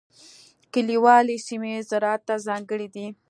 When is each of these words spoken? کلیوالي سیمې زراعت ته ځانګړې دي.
کلیوالي 0.73 1.37
سیمې 1.47 1.73
زراعت 1.89 2.21
ته 2.27 2.35
ځانګړې 2.47 2.87
دي. 2.95 3.07